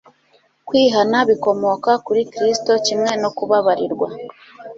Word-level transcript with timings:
Kwihana 0.67 1.17
bikomoka 1.29 1.91
kuri 2.05 2.21
Kristo 2.33 2.71
kimwe 2.85 3.11
no 3.21 3.29
kubabarirwa. 3.37 4.07